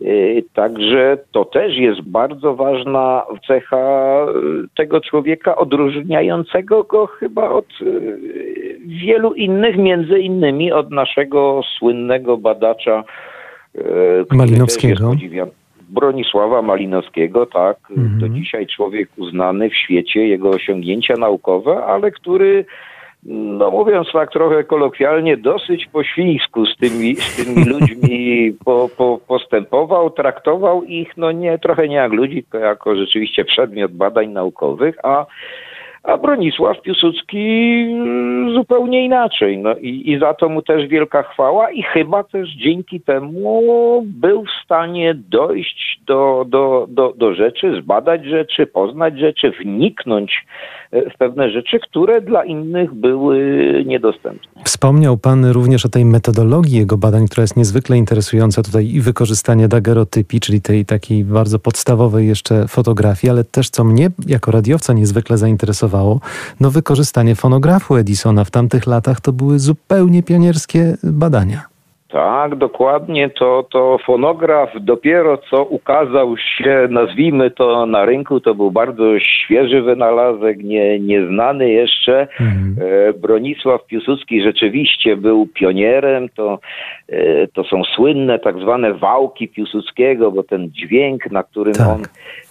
E, 0.00 0.04
także 0.54 1.18
to 1.32 1.44
też 1.44 1.76
jest 1.76 2.00
bardzo 2.00 2.54
ważna 2.54 3.22
cecha 3.46 4.26
tego 4.76 5.00
człowieka, 5.00 5.56
odróżniającego 5.56 6.84
go 6.84 7.06
chyba 7.06 7.50
od 7.50 7.66
wielu 8.86 9.34
innych, 9.34 9.76
między 9.76 10.18
innymi 10.18 10.72
od 10.72 10.90
naszego 10.90 11.60
słynnego 11.78 12.36
badacza 12.36 13.04
Malinowskiego. 14.30 15.14
Bronisława 15.88 16.62
Malinowskiego, 16.62 17.46
tak, 17.46 17.76
mhm. 17.90 18.18
do 18.18 18.28
dzisiaj 18.28 18.66
człowiek 18.66 19.08
uznany 19.16 19.70
w 19.70 19.76
świecie, 19.76 20.26
jego 20.26 20.50
osiągnięcia 20.50 21.14
naukowe, 21.14 21.84
ale 21.84 22.10
który 22.10 22.64
no 23.26 23.70
mówiąc 23.70 24.08
tak 24.12 24.32
trochę 24.32 24.64
kolokwialnie, 24.64 25.36
dosyć 25.36 25.86
po 25.86 26.04
świńsku 26.04 26.66
z 26.66 26.76
tymi, 26.76 27.16
z 27.16 27.36
tymi 27.36 27.64
ludźmi 27.74 28.52
po, 28.64 28.88
po, 28.96 29.20
postępował, 29.28 30.10
traktował 30.10 30.84
ich 30.84 31.16
no 31.16 31.32
nie 31.32 31.58
trochę 31.58 31.88
nie 31.88 31.96
jak 31.96 32.12
ludzi, 32.12 32.42
tylko 32.42 32.58
jako 32.58 32.96
rzeczywiście 32.96 33.44
przedmiot 33.44 33.92
badań 33.92 34.28
naukowych, 34.28 34.96
a 35.02 35.26
a 36.02 36.18
Bronisław 36.18 36.82
Piłsudski 36.82 37.38
mm, 37.92 38.54
zupełnie 38.54 39.04
inaczej. 39.04 39.58
No 39.58 39.74
i, 39.74 40.10
i 40.10 40.18
za 40.18 40.34
to 40.34 40.48
mu 40.48 40.62
też 40.62 40.88
wielka 40.88 41.22
chwała 41.22 41.70
i 41.70 41.82
chyba 41.82 42.24
też 42.24 42.48
dzięki 42.50 43.00
temu 43.00 44.02
był 44.06 44.44
w 44.44 44.64
stanie 44.64 45.14
dojść 45.14 46.00
do, 46.06 46.44
do, 46.48 46.86
do, 46.90 47.12
do 47.16 47.34
rzeczy, 47.34 47.80
zbadać 47.82 48.24
rzeczy, 48.24 48.66
poznać 48.66 49.18
rzeczy, 49.18 49.50
wniknąć 49.50 50.46
e, 50.90 51.10
w 51.10 51.16
pewne 51.18 51.50
rzeczy, 51.50 51.80
które 51.80 52.20
dla 52.20 52.44
innych 52.44 52.94
były 52.94 53.38
niedostępne. 53.86 54.62
Wspomniał 54.64 55.18
Pan 55.18 55.44
również 55.44 55.86
o 55.86 55.88
tej 55.88 56.04
metodologii 56.04 56.78
jego 56.78 56.96
badań, 56.96 57.26
która 57.26 57.42
jest 57.42 57.56
niezwykle 57.56 57.96
interesująca 57.96 58.62
tutaj 58.62 58.86
i 58.86 59.00
wykorzystanie 59.00 59.68
dagerotypii, 59.68 60.40
czyli 60.40 60.60
tej 60.60 60.84
takiej 60.84 61.24
bardzo 61.24 61.58
podstawowej 61.58 62.28
jeszcze 62.28 62.68
fotografii, 62.68 63.30
ale 63.30 63.44
też 63.44 63.70
co 63.70 63.84
mnie 63.84 64.10
jako 64.26 64.50
radiowca 64.50 64.92
niezwykle 64.92 65.38
zainteresowało, 65.38 65.91
no 66.60 66.70
wykorzystanie 66.70 67.34
fonografu 67.34 67.96
Edisona 67.96 68.44
w 68.44 68.50
tamtych 68.50 68.86
latach 68.86 69.20
to 69.20 69.32
były 69.32 69.58
zupełnie 69.58 70.22
pionierskie 70.22 70.96
badania. 71.02 71.71
Tak, 72.12 72.54
dokładnie. 72.56 73.30
To, 73.30 73.66
to 73.70 73.98
fonograf 74.06 74.70
dopiero 74.80 75.38
co 75.50 75.64
ukazał 75.64 76.36
się, 76.36 76.88
nazwijmy 76.90 77.50
to 77.50 77.86
na 77.86 78.04
rynku, 78.04 78.40
to 78.40 78.54
był 78.54 78.70
bardzo 78.70 79.20
świeży 79.20 79.82
wynalazek, 79.82 80.62
nie, 80.64 81.00
nieznany 81.00 81.70
jeszcze. 81.70 82.28
Mhm. 82.40 82.76
E, 82.80 83.12
Bronisław 83.12 83.86
Piłsudski 83.86 84.42
rzeczywiście 84.42 85.16
był 85.16 85.46
pionierem. 85.46 86.28
To, 86.28 86.58
e, 87.08 87.46
to 87.46 87.64
są 87.64 87.84
słynne 87.84 88.38
tak 88.38 88.58
zwane 88.58 88.94
wałki 88.94 89.48
Piłsudskiego, 89.48 90.32
bo 90.32 90.42
ten 90.42 90.70
dźwięk, 90.70 91.30
na 91.30 91.42
którym 91.42 91.74
tak. 91.74 91.88
on 91.88 92.02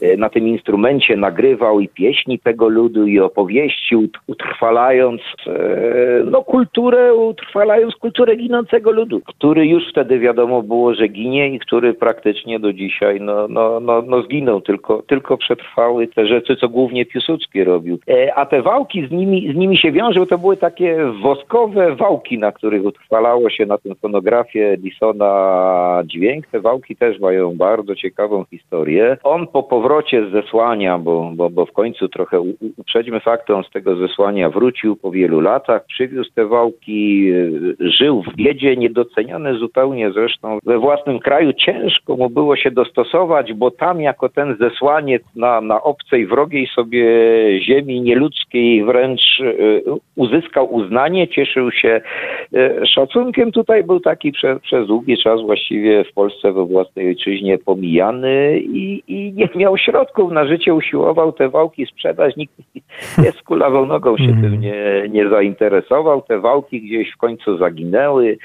e, 0.02 0.18
na 0.18 0.30
tym 0.30 0.48
instrumencie 0.48 1.18
nagrywał 1.18 1.80
i 1.80 1.90
pieśni 1.90 2.40
tego 2.40 2.70
ludu 2.70 3.08
i 3.08 3.20
opowieści, 3.20 3.96
utrwalając 4.28 5.22
no, 6.26 6.44
kulturę, 6.44 7.14
utrwalając 7.14 7.96
kulturę 7.96 8.36
ginącego 8.36 8.92
ludu, 8.92 9.22
który 9.26 9.51
który 9.52 9.68
już 9.68 9.90
wtedy 9.90 10.20
wiadomo 10.20 10.64
było, 10.64 10.94
że 10.94 11.08
ginie 11.08 11.50
i 11.50 11.60
który 11.60 11.94
praktycznie 11.94 12.60
do 12.60 12.74
dzisiaj 12.74 13.22
no, 13.22 13.48
no, 13.48 13.80
no, 13.80 14.02
no 14.02 14.22
zginął, 14.22 14.62
tylko, 14.62 15.02
tylko 15.02 15.38
przetrwały 15.38 16.08
te 16.08 16.28
rzeczy, 16.28 16.56
co 16.56 16.70
głównie 16.70 17.06
Piłsudski 17.06 17.64
robił. 17.64 18.00
E, 18.10 18.36
a 18.36 18.46
te 18.46 18.62
wałki 18.62 19.08
z 19.08 19.12
nimi, 19.12 19.54
z 19.54 19.56
nimi 19.56 19.78
się 19.78 19.92
wiążą, 19.92 20.26
to 20.26 20.38
były 20.38 20.58
takie 20.58 20.98
woskowe 21.22 21.96
wałki, 21.96 22.38
na 22.38 22.52
których 22.52 22.86
utrwalało 22.86 23.50
się 23.50 23.66
na 23.66 23.78
tym 23.78 23.96
fonografie 23.96 24.68
Edisona 24.72 26.04
dźwięk. 26.06 26.48
Te 26.48 26.60
wałki 26.60 26.96
też 26.96 27.20
mają 27.20 27.58
bardzo 27.58 27.96
ciekawą 27.96 28.46
historię. 28.50 29.18
On 29.24 29.48
po 29.48 29.64
powrocie 29.64 30.28
z 30.30 30.32
zesłania, 30.32 30.98
bo, 30.98 31.32
bo, 31.36 31.50
bo 31.50 31.66
w 31.66 31.72
końcu 31.72 32.10
trochę 32.10 32.42
uprzedźmy 32.78 33.20
fakty, 33.20 33.56
on 33.56 33.64
z 33.64 33.70
tego 33.70 33.96
zesłania 33.96 34.50
wrócił 34.50 34.96
po 34.96 35.12
wielu 35.12 35.40
latach, 35.40 35.86
przywiózł 35.86 36.32
te 36.36 36.46
wałki, 36.46 37.32
e, 37.32 37.90
żył 37.90 38.24
w 38.24 38.36
biedzie, 38.36 38.78
niedoceniony 38.78 39.41
zupełnie 39.60 40.12
zresztą 40.12 40.60
we 40.66 40.80
własnym 40.80 41.20
kraju. 41.20 41.54
Ciężko 41.54 42.16
mu 42.16 42.30
było 42.30 42.56
się 42.56 42.72
dostosować, 42.72 43.54
bo 43.54 43.72
tam 43.72 44.02
jako 44.02 44.30
ten 44.30 44.58
zesłaniec 44.60 45.24
na, 45.36 45.62
na 45.62 45.84
obcej, 45.84 46.28
wrogiej 46.28 46.68
sobie 46.68 47.06
ziemi 47.62 48.02
nieludzkiej 48.02 48.84
wręcz 48.84 49.40
y, 49.40 49.84
uzyskał 50.16 50.74
uznanie, 50.74 51.28
cieszył 51.28 51.72
się 51.72 52.02
y, 52.54 52.88
szacunkiem. 52.88 53.52
Tutaj 53.52 53.84
był 53.84 54.00
taki 54.00 54.32
prze, 54.32 54.60
przez 54.60 54.88
długi 54.88 55.18
czas 55.18 55.42
właściwie 55.42 56.04
w 56.04 56.14
Polsce 56.14 56.52
we 56.52 56.66
własnej 56.66 57.08
ojczyźnie 57.08 57.58
pomijany 57.58 58.60
i, 58.60 59.04
i 59.08 59.34
nie 59.34 59.50
miał 59.56 59.78
środków 59.78 60.32
na 60.32 60.46
życie, 60.46 60.74
usiłował 60.74 61.32
te 61.32 61.50
wałki 61.50 61.86
sprzedać. 61.86 62.36
Nikt 62.36 62.54
nie 63.18 63.32
z 63.32 63.42
kulawą 63.42 63.86
nogą 63.86 64.18
się 64.18 64.42
tym 64.42 64.60
nie, 64.60 65.10
nie 65.10 65.30
zainteresował. 65.30 66.22
Te 66.22 66.40
wałki 66.40 66.82
gdzieś 66.82 67.12
w 67.12 67.18
końcu 67.18 67.58
zaginęły. 67.58 68.38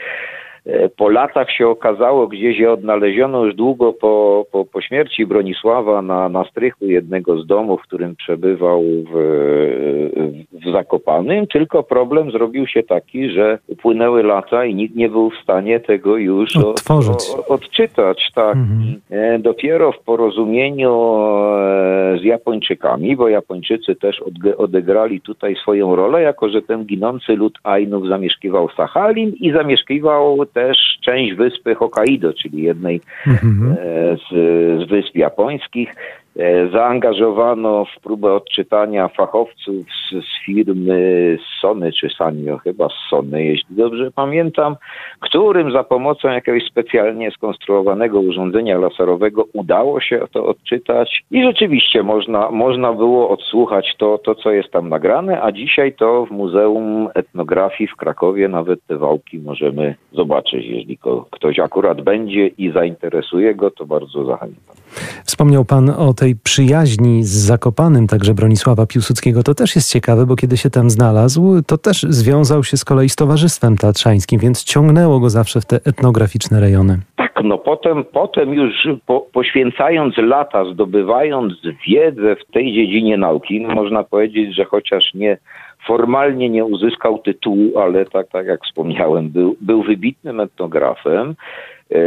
E, 0.66 0.88
po 0.88 1.08
latach 1.08 1.50
się 1.50 1.68
okazało, 1.68 2.26
gdzieś 2.26 2.58
je 2.58 2.73
odnaleziono 2.73 3.44
już 3.44 3.54
długo 3.54 3.92
po, 3.92 4.46
po, 4.52 4.64
po 4.64 4.80
śmierci 4.80 5.26
Bronisława 5.26 6.02
na, 6.02 6.28
na 6.28 6.44
strychu 6.44 6.87
jednego 6.87 7.38
z 7.40 7.46
domów, 7.46 7.80
w 7.80 7.87
którym 7.87 8.16
przebywał 8.16 8.82
w, 8.82 9.14
w 10.52 10.73
Zakopanym, 10.73 11.46
tylko 11.46 11.82
problem 11.82 12.30
zrobił 12.30 12.66
się 12.66 12.82
taki, 12.82 13.30
że 13.30 13.58
upłynęły 13.68 14.23
lata 14.23 14.64
i 14.64 14.75
nikt 14.75 14.96
nie 14.96 15.08
był 15.08 15.30
w 15.30 15.42
stanie 15.42 15.80
tego 15.80 16.16
już 16.16 16.56
Odtworzyć. 16.56 17.30
Od, 17.38 17.50
odczytać. 17.50 18.30
Tak. 18.35 18.56
Mhm. 18.56 19.00
E, 19.11 19.38
dopiero 19.38 19.92
w 19.92 19.99
porozumieniu 19.99 21.16
e, 21.18 22.18
z 22.20 22.25
Japończykami, 22.25 23.16
bo 23.16 23.28
Japończycy 23.28 23.94
też 23.94 24.23
odegrali 24.58 25.20
tutaj 25.20 25.56
swoją 25.56 25.96
rolę, 25.96 26.23
jako 26.23 26.49
że 26.49 26.62
ten 26.62 26.85
ginący 26.85 27.37
lud 27.37 27.58
Ainów 27.62 28.08
zamieszkiwał 28.08 28.68
Sachalin 28.76 29.32
i 29.40 29.52
zamieszkiwał 29.52 30.46
też 30.57 30.79
część 31.01 31.35
wyspy 31.35 31.75
Hokkaido, 31.75 32.33
czyli 32.33 32.63
jednej 32.63 33.01
mhm. 33.27 33.73
E, 33.73 33.77
z, 34.17 34.29
z 34.83 34.91
wysp 34.91 35.17
japońskich. 35.17 35.95
E, 36.38 36.69
zaangażowano 36.69 37.85
w 37.85 38.00
próbę 38.00 38.35
odczytania 38.35 39.09
fachowców 39.09 39.87
z, 39.87 40.25
z 40.25 40.45
firmy 40.45 41.38
Sony, 41.61 41.93
czy 41.93 42.09
Sanyo, 42.19 42.59
chyba 42.59 42.88
z 42.88 43.11
Sony, 43.11 43.45
jeśli 43.45 43.76
dobrze 43.76 44.11
pamiętam, 44.11 44.76
którym 45.21 45.73
za 45.73 45.85
pomocą 45.85 46.28
jakiegoś 46.28 46.62
specjalnie 46.64 47.31
skonstruowanego 47.31 48.21
urządzenia 48.21 48.78
laserowego 48.78 49.45
udało 49.52 50.00
się 50.00 50.21
to 50.33 50.47
odczytać 50.47 51.23
i 51.31 51.43
rzeczywiście 51.43 52.02
można, 52.02 52.50
można 52.50 52.93
było 52.93 53.31
odsłuchać 53.31 53.95
to, 53.99 54.19
to, 54.19 54.35
co 54.35 54.50
jest 54.50 54.71
tam 54.71 54.88
nagrane, 54.88 55.43
a 55.43 55.52
dzisiaj 55.52 55.93
to 55.93 56.26
w 56.26 56.31
Muzeum 56.31 57.09
Etnografii 57.14 57.88
w 57.88 57.97
Krakowie 57.97 58.49
nawet 58.49 58.81
te 58.87 58.97
wałki 58.97 59.38
możemy 59.38 59.95
zobaczyć. 60.12 60.66
Jeśli 60.66 60.99
ktoś 61.31 61.59
akurat 61.59 62.00
będzie 62.00 62.47
i 62.47 62.73
zainteresuje 62.73 63.55
go, 63.55 63.71
to 63.71 63.87
bardzo 63.87 64.25
zachęcam. 64.25 64.76
Wspomniał 65.25 65.64
Pan 65.64 65.90
o 65.90 66.14
tej 66.14 66.25
przyjaźni 66.35 67.25
z 67.25 67.28
Zakopanym, 67.28 68.06
także 68.06 68.35
Bronisława 68.35 68.87
Piłsudskiego. 68.87 69.42
To 69.42 69.54
też 69.54 69.76
jest 69.76 69.92
ciekawe, 69.92 70.26
bo 70.26 70.37
kiedy 70.37 70.56
się 70.56 70.71
tam 70.71 70.90
znalazł, 70.90 71.62
to 71.66 71.78
też 71.78 72.02
związał 72.02 72.64
się 72.64 72.76
z 72.76 72.85
kolei 72.85 73.09
z 73.09 73.16
Towarzystwem 73.16 73.76
Tatrzańskim, 73.76 74.40
więc 74.40 74.64
ciągnęło 74.64 75.21
go 75.21 75.30
zawsze 75.30 75.61
w 75.61 75.66
te 75.66 75.76
etnograficzne 75.76 76.61
rejony. 76.61 76.99
Tak, 77.16 77.40
no 77.45 77.59
potem, 77.59 78.04
potem 78.04 78.54
już 78.54 78.88
po, 79.06 79.21
poświęcając 79.21 80.14
lata, 80.18 80.64
zdobywając 80.73 81.52
wiedzę 81.88 82.37
w 82.37 82.52
tej 82.52 82.73
dziedzinie 82.73 83.18
nauki, 83.18 83.61
no 83.61 83.75
można 83.75 84.04
powiedzieć, 84.04 84.56
że 84.56 84.64
chociaż 84.64 85.14
nie 85.14 85.38
formalnie 85.87 86.49
nie 86.49 86.64
uzyskał 86.64 87.19
tytułu, 87.19 87.78
ale 87.78 88.05
tak, 88.05 88.28
tak 88.28 88.47
jak 88.47 88.61
wspomniałem, 88.64 89.28
był, 89.28 89.57
był 89.61 89.83
wybitnym 89.83 90.40
etnografem. 90.40 91.35
E, 91.90 91.99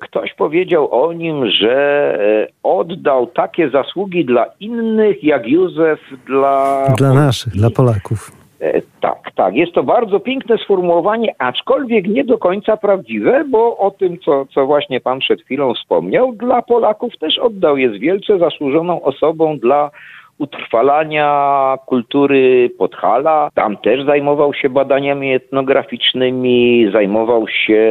ktoś 0.00 0.34
powiedział 0.34 1.04
o 1.04 1.12
nim, 1.12 1.50
że 1.50 1.74
e, 2.20 2.48
oddał 2.62 3.26
takie 3.26 3.70
zasługi 3.70 4.24
dla 4.24 4.46
innych, 4.60 5.24
jak 5.24 5.48
Józef 5.48 6.00
dla. 6.26 6.86
Dla 6.98 7.14
naszych, 7.14 7.52
dla 7.52 7.70
Polaków. 7.70 8.32
E, 8.60 8.82
tak, 9.00 9.30
tak. 9.34 9.54
Jest 9.54 9.72
to 9.72 9.82
bardzo 9.82 10.20
piękne 10.20 10.58
sformułowanie, 10.58 11.34
aczkolwiek 11.38 12.06
nie 12.06 12.24
do 12.24 12.38
końca 12.38 12.76
prawdziwe, 12.76 13.44
bo 13.48 13.78
o 13.78 13.90
tym, 13.90 14.18
co, 14.18 14.46
co 14.54 14.66
właśnie 14.66 15.00
pan 15.00 15.18
przed 15.18 15.42
chwilą 15.42 15.74
wspomniał, 15.74 16.32
dla 16.32 16.62
Polaków 16.62 17.18
też 17.18 17.38
oddał. 17.38 17.76
Jest 17.76 17.96
wielce 17.96 18.38
zasłużoną 18.38 19.02
osobą 19.02 19.58
dla 19.58 19.90
utrwalania 20.38 21.78
kultury 21.86 22.70
Podhala. 22.78 23.50
Tam 23.54 23.76
też 23.76 24.04
zajmował 24.04 24.54
się 24.54 24.68
badaniami 24.68 25.32
etnograficznymi, 25.32 26.90
zajmował 26.92 27.48
się 27.48 27.86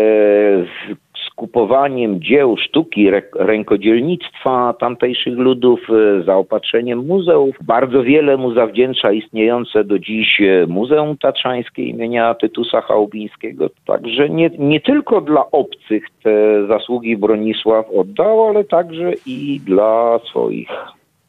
skupowaniem 1.36 2.22
dzieł 2.22 2.58
sztuki, 2.58 3.10
rękodzielnictwa 3.36 4.74
tamtejszych 4.80 5.38
ludów, 5.38 5.80
e, 5.90 6.24
zaopatrzeniem 6.24 7.06
muzeów. 7.06 7.56
Bardzo 7.62 8.04
wiele 8.04 8.38
mu 8.38 8.54
zawdzięcza 8.54 9.12
istniejące 9.12 9.84
do 9.84 10.00
dziś 10.00 10.42
e, 10.42 10.66
Muzeum 10.68 11.18
Tatrzańskie 11.18 11.84
imienia 11.84 12.34
Tytusa 12.34 12.82
Chałubińskiego. 12.82 13.70
Także 13.86 14.30
nie, 14.30 14.50
nie 14.60 14.82
tylko 14.82 15.22
dla 15.22 15.52
obcych 15.52 16.04
te 16.24 16.68
zasługi 16.68 17.18
Bronisław 17.18 17.86
oddał, 17.92 18.48
ale 18.48 18.64
także 18.64 19.12
i 19.26 19.60
dla 19.66 20.20
swoich. 20.30 20.70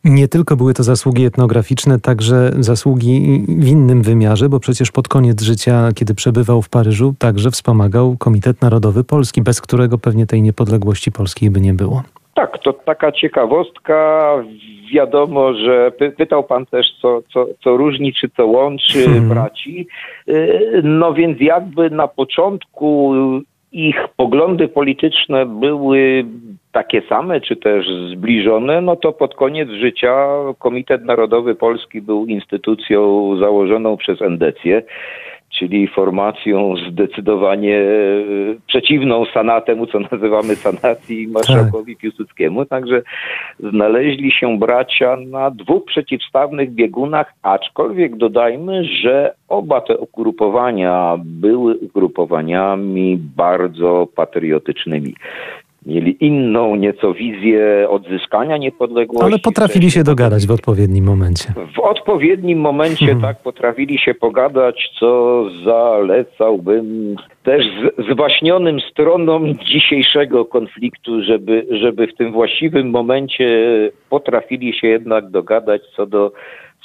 Nie 0.09 0.29
tylko 0.29 0.57
były 0.57 0.75
to 0.75 0.83
zasługi 0.83 1.25
etnograficzne, 1.25 2.01
także 2.01 2.51
zasługi 2.59 3.45
w 3.49 3.69
innym 3.69 4.03
wymiarze, 4.03 4.49
bo 4.49 4.61
przecież 4.61 4.93
pod 4.93 5.09
koniec 5.09 5.43
życia, 5.43 5.89
kiedy 5.95 6.15
przebywał 6.15 6.63
w 6.63 6.69
Paryżu, 6.69 7.15
także 7.19 7.51
wspomagał 7.51 8.17
Komitet 8.19 8.63
Narodowy 8.63 9.05
Polski, 9.05 9.43
bez 9.43 9.61
którego 9.61 9.99
pewnie 9.99 10.27
tej 10.27 10.43
niepodległości 10.43 11.13
polskiej 11.13 11.51
by 11.51 11.61
nie 11.61 11.75
było. 11.75 12.03
Tak, 12.35 12.59
to 12.65 12.73
taka 12.73 13.13
ciekawostka. 13.13 14.31
Wiadomo, 14.93 15.55
że 15.55 15.93
py 15.99 16.11
pytał 16.11 16.45
pan 16.45 16.67
też, 16.67 16.87
co, 17.03 17.23
co, 17.33 17.47
co 17.65 17.77
różni, 17.77 18.13
czy 18.13 18.29
co 18.37 18.47
łączy 18.47 19.05
hmm. 19.05 19.29
braci. 19.29 19.87
Y, 20.29 20.81
no 20.85 21.15
więc 21.15 21.41
jakby 21.41 21.91
na 21.91 22.09
początku 22.09 23.15
ich 23.73 23.97
poglądy 24.17 24.69
polityczne 24.69 25.47
były 25.47 26.25
takie 26.77 27.03
same, 27.09 27.41
czy 27.41 27.57
też 27.57 27.87
zbliżone, 28.13 28.81
no 28.81 28.97
to 28.97 29.13
pod 29.13 29.35
koniec 29.35 29.69
życia 29.71 30.29
Komitet 30.59 31.05
Narodowy 31.05 31.55
Polski 31.55 32.03
był 32.03 32.27
instytucją 32.27 33.31
założoną 33.37 33.97
przez 33.97 34.23
Endecję 34.23 34.83
czyli 35.59 35.89
formacją 35.89 36.75
zdecydowanie 36.91 37.79
e, 37.79 37.85
przeciwną 38.67 39.25
Sana 39.35 39.61
temu, 39.61 39.87
co 39.87 40.01
nazywamy 40.01 40.57
sanacji 40.57 41.29
marszałkowi 41.29 41.95
tak. 41.95 42.01
Piłsudskiemu. 42.01 42.65
Także 42.65 43.03
znaleźli 43.61 44.33
się 44.33 44.59
bracia 44.59 45.17
na 45.17 45.51
dwóch 45.51 45.85
przeciwstawnych 45.85 46.71
biegunach, 46.71 47.33
aczkolwiek 47.43 48.17
dodajmy, 48.17 48.85
że 48.85 49.35
oba 49.49 49.81
te 49.81 49.99
ugrupowania 49.99 51.17
były 51.25 51.77
ugrupowaniami 51.77 53.19
bardzo 53.37 54.09
patriotycznymi 54.17 55.15
mieli 55.87 56.17
inną 56.21 56.77
nieco 56.77 57.15
wizję 57.15 57.87
odzyskania 57.91 58.57
niepodległości. 58.57 59.27
Ale 59.27 59.39
potrafili 59.39 59.91
się 59.91 60.03
dogadać 60.03 60.47
w 60.47 60.51
odpowiednim 60.51 61.05
momencie. 61.05 61.45
W 61.77 61.79
odpowiednim 61.79 62.59
momencie 62.59 63.07
hmm. 63.07 63.23
tak 63.23 63.43
potrafili 63.43 63.99
się 63.99 64.15
pogadać, 64.15 64.91
co 65.01 65.45
zalecałbym 65.65 67.17
też 67.43 67.65
zwaśnionym 68.11 68.81
stronom 68.81 69.55
dzisiejszego 69.55 70.45
konfliktu, 70.45 71.23
żeby, 71.23 71.67
żeby 71.71 72.07
w 72.07 72.15
tym 72.15 72.33
właściwym 72.33 72.91
momencie 72.91 73.71
potrafili 74.11 74.75
się 74.75 74.89
jednak 74.89 75.31
dogadać 75.31 75.83
co 75.97 76.07
do 76.07 76.33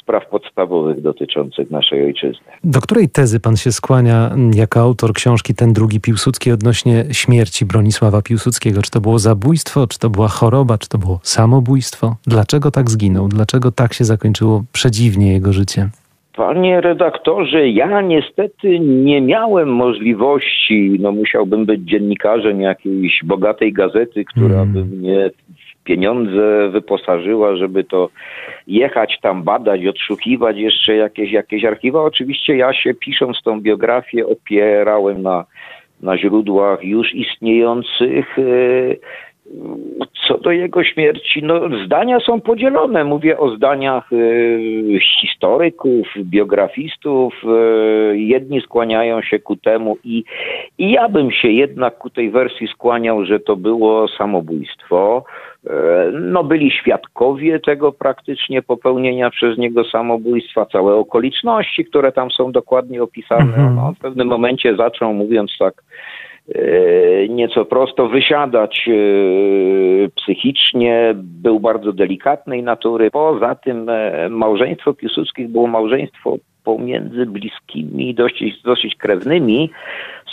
spraw 0.01 0.29
podstawowych 0.29 1.01
dotyczących 1.01 1.71
naszej 1.71 2.05
ojczyzny. 2.05 2.45
Do 2.63 2.81
której 2.81 3.09
tezy 3.09 3.39
pan 3.39 3.57
się 3.57 3.71
skłania 3.71 4.35
jako 4.55 4.79
autor 4.79 5.13
książki 5.13 5.55
Ten 5.55 5.73
drugi 5.73 6.01
Piłsudski 6.01 6.51
odnośnie 6.51 7.05
śmierci 7.11 7.65
Bronisława 7.65 8.21
Piłsudskiego? 8.21 8.81
Czy 8.81 8.91
to 8.91 9.01
było 9.01 9.19
zabójstwo, 9.19 9.87
czy 9.87 9.99
to 9.99 10.09
była 10.09 10.27
choroba, 10.27 10.77
czy 10.77 10.89
to 10.89 10.97
było 10.97 11.19
samobójstwo? 11.23 12.15
Dlaczego 12.27 12.71
tak 12.71 12.89
zginął? 12.89 13.27
Dlaczego 13.27 13.71
tak 13.71 13.93
się 13.93 14.03
zakończyło 14.03 14.63
przedziwnie 14.73 15.33
jego 15.33 15.53
życie? 15.53 15.89
Panie 16.35 16.81
redaktorze, 16.81 17.69
ja 17.69 18.01
niestety 18.01 18.79
nie 18.79 19.21
miałem 19.21 19.69
możliwości, 19.73 20.97
no 20.99 21.11
musiałbym 21.11 21.65
być 21.65 21.81
dziennikarzem 21.81 22.61
jakiejś 22.61 23.21
bogatej 23.23 23.73
gazety, 23.73 24.25
która 24.25 24.61
mm. 24.61 24.73
by 24.73 24.85
mnie 24.85 25.29
pieniądze 25.83 26.69
wyposażyła, 26.69 27.55
żeby 27.55 27.83
to 27.83 28.09
jechać 28.67 29.19
tam, 29.21 29.43
badać, 29.43 29.85
odszukiwać 29.85 30.57
jeszcze 30.57 30.95
jakieś, 30.95 31.31
jakieś 31.31 31.65
archiwa. 31.65 32.03
Oczywiście 32.03 32.55
ja 32.55 32.73
się 32.73 32.93
pisząc 32.93 33.41
tą 33.43 33.61
biografię 33.61 34.27
opierałem 34.27 35.21
na, 35.21 35.45
na 36.01 36.17
źródłach 36.17 36.83
już 36.83 37.13
istniejących. 37.13 38.39
E, 38.39 38.43
co 40.27 40.37
do 40.37 40.51
jego 40.51 40.83
śmierci, 40.83 41.43
no 41.43 41.59
zdania 41.85 42.19
są 42.19 42.41
podzielone. 42.41 43.03
Mówię 43.03 43.37
o 43.37 43.55
zdaniach 43.55 44.13
y, 44.13 44.99
historyków, 45.21 46.07
biografistów. 46.17 47.33
Y, 48.13 48.17
jedni 48.17 48.61
skłaniają 48.61 49.21
się 49.21 49.39
ku 49.39 49.55
temu 49.55 49.97
i, 50.03 50.23
i 50.77 50.91
ja 50.91 51.09
bym 51.09 51.31
się 51.31 51.47
jednak 51.47 51.97
ku 51.97 52.09
tej 52.09 52.31
wersji 52.31 52.67
skłaniał, 52.67 53.25
że 53.25 53.39
to 53.39 53.55
było 53.55 54.07
samobójstwo. 54.07 55.23
E, 55.67 56.11
no 56.11 56.43
byli 56.43 56.71
świadkowie 56.71 57.59
tego 57.59 57.91
praktycznie 57.91 58.61
popełnienia 58.61 59.29
przez 59.29 59.57
niego 59.57 59.83
samobójstwa, 59.83 60.65
całe 60.65 60.95
okoliczności, 60.95 61.85
które 61.85 62.11
tam 62.11 62.31
są 62.31 62.51
dokładnie 62.51 63.03
opisane. 63.03 63.41
Mhm. 63.41 63.75
No, 63.75 63.93
w 63.97 64.01
pewnym 64.01 64.27
momencie 64.27 64.75
zaczął, 64.75 65.13
mówiąc 65.13 65.51
tak 65.59 65.73
e, 65.73 65.83
nieco 67.29 67.65
prosto, 67.65 68.07
wysiadać 68.07 68.89
e, 68.89 70.09
psychicznie, 70.09 71.13
był 71.15 71.59
bardzo 71.59 71.93
delikatnej 71.93 72.63
natury. 72.63 73.11
Poza 73.11 73.55
tym 73.55 73.91
małżeństwo 74.29 74.93
Piłsudskich 74.93 75.49
było 75.49 75.67
małżeństwo 75.67 76.37
pomiędzy 76.63 77.25
bliskimi, 77.25 78.15
dosyć, 78.15 78.61
dosyć 78.63 78.95
krewnymi, 78.95 79.71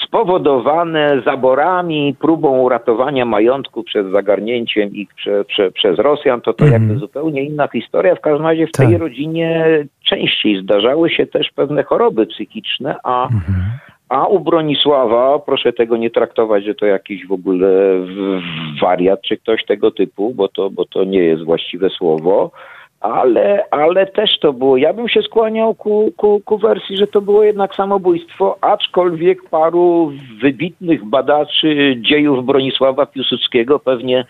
spowodowane 0.04 1.22
zaborami, 1.24 2.16
próbą 2.20 2.58
uratowania 2.58 3.24
majątku 3.24 3.82
przed 3.82 4.12
zagarnięciem 4.12 4.94
ich 4.94 5.14
prze, 5.14 5.44
prze, 5.44 5.70
przez 5.70 5.98
Rosjan, 5.98 6.40
to 6.40 6.52
to 6.52 6.64
mm. 6.64 6.72
jakby 6.72 6.98
zupełnie 6.98 7.44
inna 7.44 7.68
historia. 7.68 8.14
W 8.14 8.20
każdym 8.20 8.46
razie 8.46 8.66
w 8.66 8.72
tej 8.72 8.92
tak. 8.92 9.00
rodzinie 9.00 9.66
częściej 10.08 10.62
zdarzały 10.62 11.10
się 11.10 11.26
też 11.26 11.50
pewne 11.54 11.82
choroby 11.82 12.26
psychiczne, 12.26 12.96
a 13.04 13.28
mm. 13.28 13.42
A 14.08 14.26
u 14.26 14.40
Bronisława, 14.40 15.38
proszę 15.38 15.72
tego 15.72 15.96
nie 15.96 16.10
traktować, 16.10 16.64
że 16.64 16.74
to 16.74 16.86
jakiś 16.86 17.26
w 17.26 17.32
ogóle 17.32 17.68
wariat 18.82 19.22
czy 19.22 19.36
ktoś 19.36 19.64
tego 19.64 19.90
typu, 19.90 20.34
bo 20.34 20.48
to, 20.48 20.70
bo 20.70 20.84
to 20.84 21.04
nie 21.04 21.22
jest 21.22 21.44
właściwe 21.44 21.90
słowo 21.90 22.50
ale, 23.00 23.64
ale 23.70 24.06
też 24.06 24.38
to 24.38 24.52
było. 24.52 24.76
Ja 24.76 24.92
bym 24.92 25.08
się 25.08 25.22
skłaniał 25.22 25.74
ku, 25.74 26.12
ku, 26.16 26.40
ku 26.44 26.58
wersji, 26.58 26.96
że 26.96 27.06
to 27.06 27.20
było 27.20 27.42
jednak 27.42 27.74
samobójstwo, 27.74 28.58
aczkolwiek 28.60 29.48
paru 29.50 30.12
wybitnych 30.42 31.04
badaczy 31.04 31.96
dziejów 32.00 32.46
Bronisława 32.46 33.06
Piłsudskiego 33.06 33.78
pewnie, 33.78 34.24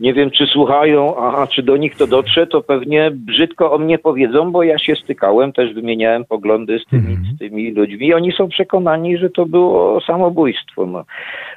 nie 0.00 0.14
wiem 0.14 0.30
czy 0.30 0.46
słuchają, 0.46 1.16
a 1.16 1.46
czy 1.46 1.62
do 1.62 1.76
nich 1.76 1.96
to 1.96 2.06
dotrze, 2.06 2.46
to 2.46 2.62
pewnie 2.62 3.10
brzydko 3.10 3.72
o 3.72 3.78
mnie 3.78 3.98
powiedzą, 3.98 4.52
bo 4.52 4.62
ja 4.62 4.78
się 4.78 4.96
stykałem, 4.96 5.52
też 5.52 5.74
wymieniałem 5.74 6.24
poglądy 6.24 6.78
z 6.78 6.86
tymi, 6.86 7.12
mm. 7.12 7.24
z 7.34 7.38
tymi 7.38 7.70
ludźmi 7.70 8.06
i 8.06 8.14
oni 8.14 8.32
są 8.32 8.48
przekonani, 8.48 9.18
że 9.18 9.30
to 9.30 9.46
było 9.46 10.00
samobójstwo. 10.00 10.86
No, 10.86 11.04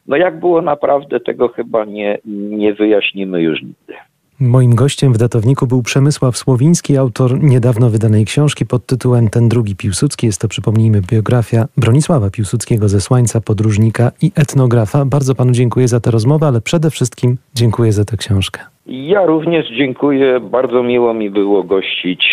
no 0.08 0.18
jak 0.18 0.40
było 0.40 0.62
naprawdę, 0.62 1.20
tego 1.20 1.48
chyba 1.48 1.86
nie, 1.86 2.18
nie 2.26 2.74
wyjaśnimy 2.74 3.42
już 3.42 3.62
nigdy. 3.62 3.94
Moim 4.40 4.76
gościem 4.76 5.14
w 5.14 5.18
datowniku 5.18 5.68
był 5.68 5.84
Przemysław 5.84 6.38
Słowiński, 6.38 6.98
autor 6.98 7.44
niedawno 7.44 7.90
wydanej 7.90 8.26
książki 8.26 8.66
pod 8.66 8.86
tytułem 8.86 9.30
Ten 9.30 9.50
drugi 9.50 9.76
Piłsudski. 9.76 10.26
Jest 10.26 10.42
to, 10.42 10.48
przypomnijmy, 10.48 11.02
biografia 11.12 11.66
Bronisława 11.78 12.30
Piłsudskiego 12.30 12.90
ze 12.90 13.02
Słańca, 13.02 13.42
podróżnika 13.42 14.12
i 14.22 14.32
etnografa. 14.36 15.06
Bardzo 15.06 15.36
panu 15.36 15.52
dziękuję 15.52 15.88
za 15.88 16.00
tę 16.00 16.12
rozmowę, 16.12 16.48
ale 16.48 16.62
przede 16.62 16.90
wszystkim 16.90 17.38
dziękuję 17.56 17.92
za 17.92 18.06
tę 18.06 18.18
książkę. 18.18 18.62
Ja 18.86 19.26
również 19.26 19.66
dziękuję. 19.78 20.40
Bardzo 20.40 20.84
miło 20.84 21.14
mi 21.14 21.30
było 21.30 21.64
gościć 21.64 22.26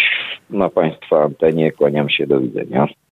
na 0.51 0.69
państwa 0.69 1.23
antenie. 1.23 1.73
Kłaniam 1.73 2.09
się. 2.09 2.27
Do 2.27 2.41
widzenia. 2.41 2.89